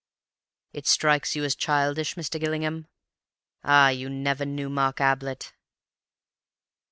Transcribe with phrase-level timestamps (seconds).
[0.73, 2.39] "It strikes you as childish, Mr.
[2.39, 2.87] Gillingham?
[3.63, 5.53] Ah, you never knew Mark Ablett.